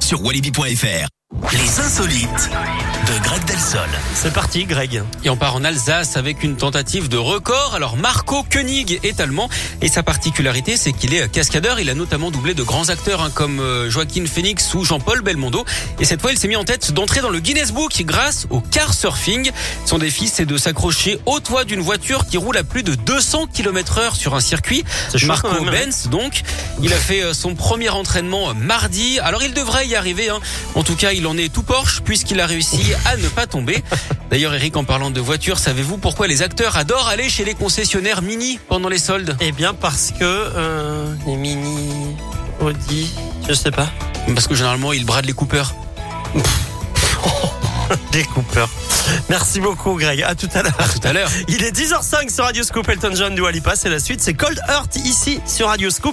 [0.00, 1.08] sur walibi.fr.
[1.52, 2.50] Les insolites
[3.06, 3.44] de Greg
[4.14, 5.04] C'est parti, Greg.
[5.24, 7.74] Et on part en Alsace avec une tentative de record.
[7.76, 9.48] Alors Marco Koenig est allemand
[9.80, 11.78] et sa particularité c'est qu'il est cascadeur.
[11.78, 15.64] Il a notamment doublé de grands acteurs hein, comme euh, Joaquin Phoenix ou Jean-Paul Belmondo.
[16.00, 18.60] Et cette fois il s'est mis en tête d'entrer dans le Guinness Book grâce au
[18.60, 19.52] car surfing.
[19.86, 23.46] Son défi c'est de s'accrocher au toit d'une voiture qui roule à plus de 200
[23.46, 24.84] km heure sur un circuit.
[25.28, 25.70] Marco hein.
[25.70, 26.42] Benz donc.
[26.82, 29.20] Il a fait euh, son premier entraînement euh, mardi.
[29.20, 30.30] Alors il devrait y arriver.
[30.30, 30.40] hein.
[30.74, 33.82] En tout cas il en est tout Porsche puisqu'il a réussi à ne pas tomber.
[34.30, 38.22] D'ailleurs Eric en parlant de voiture, savez-vous pourquoi les acteurs adorent aller chez les concessionnaires
[38.22, 39.36] Mini pendant les soldes?
[39.40, 42.16] Eh bien, parce que euh, les mini
[42.60, 43.10] Audi,
[43.48, 43.88] je sais pas.
[44.34, 45.74] Parce que généralement ils bradent les coupeurs.
[48.10, 48.70] Des coupeurs.
[49.28, 50.22] Merci beaucoup, Greg.
[50.22, 50.76] À tout à l'heure.
[50.76, 51.28] Tout à l'heure.
[51.48, 52.88] Il est 10h05 sur Radio Scoop.
[52.88, 53.74] Elton John du Alipa.
[53.76, 54.20] C'est la suite.
[54.22, 56.10] C'est Cold Heart ici sur Radio Scoop.